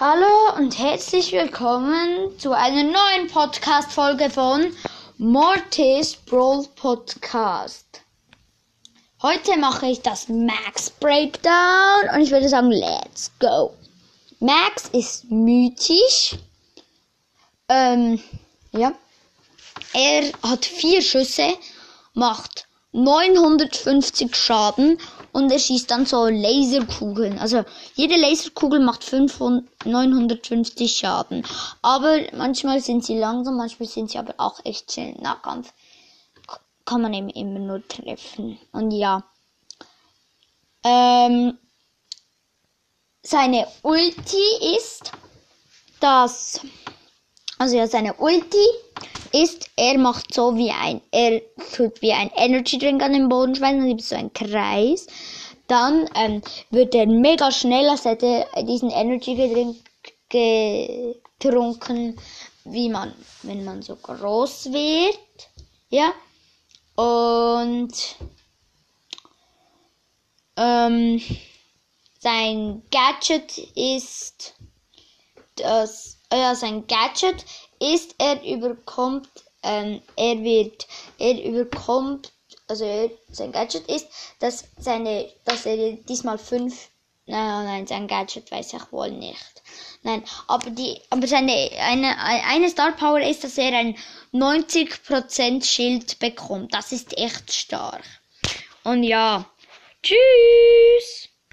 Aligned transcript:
Hallo 0.00 0.54
und 0.56 0.78
herzlich 0.78 1.32
willkommen 1.32 2.38
zu 2.38 2.52
einer 2.52 2.84
neuen 2.84 3.26
Podcast-Folge 3.26 4.30
von 4.30 4.72
Mortis 5.16 6.14
Brawl 6.14 6.64
Podcast. 6.76 8.02
Heute 9.20 9.58
mache 9.58 9.86
ich 9.86 10.00
das 10.00 10.28
Max 10.28 10.88
Breakdown 10.88 12.14
und 12.14 12.20
ich 12.20 12.30
würde 12.30 12.48
sagen, 12.48 12.70
let's 12.70 13.32
go. 13.40 13.74
Max 14.38 14.88
ist 14.92 15.32
mythisch. 15.32 16.36
Ähm, 17.68 18.22
ja. 18.70 18.92
Er 19.94 20.32
hat 20.48 20.64
vier 20.64 21.02
Schüsse, 21.02 21.54
macht 22.14 22.68
950 22.92 24.36
Schaden 24.36 25.00
und 25.38 25.52
er 25.52 25.60
schießt 25.60 25.88
dann 25.88 26.04
so 26.04 26.26
Laserkugeln. 26.26 27.38
Also 27.38 27.64
jede 27.94 28.16
Laserkugel 28.16 28.80
macht 28.80 29.04
500, 29.04 29.86
950 29.86 30.96
Schaden. 30.96 31.46
Aber 31.80 32.18
manchmal 32.36 32.80
sind 32.80 33.04
sie 33.04 33.16
langsam, 33.16 33.56
manchmal 33.56 33.88
sind 33.88 34.10
sie 34.10 34.18
aber 34.18 34.34
auch 34.38 34.58
echt 34.64 34.92
schnell. 34.92 35.14
Nahkampf 35.20 35.72
kann 36.84 37.02
man 37.02 37.14
eben 37.14 37.28
immer 37.28 37.60
nur 37.60 37.86
treffen. 37.86 38.58
Und 38.72 38.90
ja. 38.90 39.22
Ähm, 40.82 41.56
seine 43.22 43.68
Ulti 43.82 44.76
ist 44.76 45.12
das. 46.00 46.62
Also 47.58 47.76
ja, 47.76 47.86
seine 47.86 48.14
Ulti 48.14 48.66
ist, 49.32 49.70
er 49.76 49.98
macht 49.98 50.32
so 50.32 50.56
wie 50.56 50.70
ein, 50.70 51.00
er 51.10 51.42
tut 51.74 52.00
wie 52.00 52.12
ein 52.12 52.30
Energy 52.36 52.78
Drink 52.78 53.02
an 53.02 53.12
den 53.12 53.28
Boden 53.28 53.54
schmeißen, 53.54 53.78
dann 53.80 53.88
gibt 53.88 54.00
es 54.00 54.08
so 54.08 54.16
einen 54.16 54.32
Kreis. 54.32 55.06
Dann 55.66 56.08
ähm, 56.14 56.40
wird 56.70 56.94
er 56.94 57.06
mega 57.06 57.50
schnell, 57.50 57.88
als 57.88 58.04
hätte 58.04 58.46
er 58.54 58.62
diesen 58.62 58.90
Energy 58.90 59.34
Drink 59.36 59.76
getrunken, 61.40 62.18
wie 62.64 62.88
man, 62.88 63.12
wenn 63.42 63.64
man 63.64 63.82
so 63.82 63.96
groß 63.96 64.72
wird. 64.72 65.18
Ja. 65.90 66.12
Und 66.96 67.92
ähm, 70.56 71.20
sein 72.18 72.82
Gadget 72.90 73.58
ist 73.76 74.54
das, 75.56 76.17
ja, 76.32 76.54
sein 76.54 76.86
Gadget 76.86 77.44
ist, 77.80 78.14
er 78.18 78.42
überkommt, 78.44 79.28
ähm, 79.62 80.02
er 80.16 80.42
wird, 80.42 80.86
er 81.18 81.42
überkommt, 81.42 82.32
also 82.66 82.84
er, 82.84 83.10
sein 83.30 83.52
Gadget 83.52 83.88
ist, 83.88 84.06
dass 84.40 84.64
seine, 84.78 85.28
dass 85.44 85.66
er 85.66 85.92
diesmal 85.92 86.38
fünf, 86.38 86.88
nein, 87.26 87.64
nein, 87.64 87.86
sein 87.86 88.06
Gadget 88.06 88.50
weiß 88.50 88.74
ich 88.74 88.92
wohl 88.92 89.10
nicht. 89.10 89.62
Nein, 90.02 90.22
aber 90.46 90.70
die, 90.70 91.00
aber 91.10 91.26
seine, 91.26 91.70
eine, 91.80 92.16
eine 92.18 92.68
Star 92.70 92.92
Power 92.92 93.20
ist, 93.20 93.42
dass 93.42 93.58
er 93.58 93.76
ein 93.76 93.96
90% 94.32 95.64
Schild 95.64 96.18
bekommt. 96.18 96.72
Das 96.72 96.92
ist 96.92 97.16
echt 97.18 97.52
stark. 97.52 98.04
Und 98.84 99.02
ja, 99.02 99.44
tschüss! 100.02 101.17